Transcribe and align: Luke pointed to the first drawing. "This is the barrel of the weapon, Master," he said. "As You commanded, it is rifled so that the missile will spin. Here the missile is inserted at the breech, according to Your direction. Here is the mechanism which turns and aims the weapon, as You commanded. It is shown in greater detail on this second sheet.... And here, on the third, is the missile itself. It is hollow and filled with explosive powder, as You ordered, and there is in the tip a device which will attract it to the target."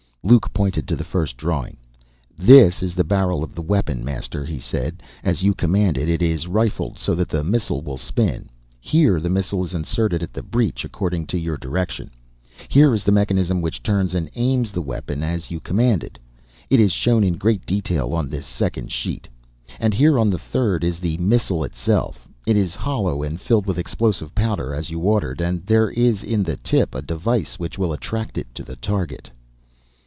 Luke 0.23 0.53
pointed 0.53 0.87
to 0.87 0.95
the 0.95 1.03
first 1.03 1.35
drawing. 1.35 1.77
"This 2.37 2.83
is 2.83 2.93
the 2.93 3.03
barrel 3.03 3.43
of 3.43 3.55
the 3.55 3.61
weapon, 3.63 4.05
Master," 4.05 4.45
he 4.45 4.59
said. 4.59 5.01
"As 5.23 5.41
You 5.41 5.55
commanded, 5.55 6.07
it 6.07 6.21
is 6.21 6.45
rifled 6.45 6.99
so 6.99 7.15
that 7.15 7.27
the 7.27 7.43
missile 7.43 7.81
will 7.81 7.97
spin. 7.97 8.47
Here 8.79 9.19
the 9.19 9.31
missile 9.31 9.65
is 9.65 9.73
inserted 9.73 10.21
at 10.21 10.31
the 10.31 10.43
breech, 10.43 10.85
according 10.85 11.25
to 11.27 11.39
Your 11.39 11.57
direction. 11.57 12.11
Here 12.67 12.93
is 12.93 13.03
the 13.03 13.11
mechanism 13.11 13.63
which 13.63 13.81
turns 13.81 14.13
and 14.13 14.29
aims 14.35 14.69
the 14.71 14.81
weapon, 14.83 15.23
as 15.23 15.49
You 15.49 15.59
commanded. 15.59 16.19
It 16.69 16.79
is 16.79 16.91
shown 16.91 17.23
in 17.23 17.33
greater 17.39 17.63
detail 17.65 18.13
on 18.13 18.29
this 18.29 18.45
second 18.45 18.91
sheet.... 18.91 19.27
And 19.79 19.91
here, 19.91 20.19
on 20.19 20.29
the 20.29 20.37
third, 20.37 20.83
is 20.83 20.99
the 20.99 21.17
missile 21.17 21.63
itself. 21.63 22.27
It 22.45 22.55
is 22.55 22.75
hollow 22.75 23.23
and 23.23 23.41
filled 23.41 23.65
with 23.65 23.79
explosive 23.79 24.35
powder, 24.35 24.71
as 24.75 24.91
You 24.91 24.99
ordered, 24.99 25.41
and 25.41 25.65
there 25.65 25.89
is 25.89 26.21
in 26.21 26.43
the 26.43 26.57
tip 26.57 26.93
a 26.93 27.01
device 27.01 27.55
which 27.57 27.79
will 27.79 27.91
attract 27.91 28.37
it 28.37 28.53
to 28.53 28.63
the 28.63 28.75
target." 28.75 29.31